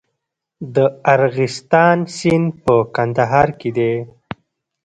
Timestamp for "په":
2.65-2.75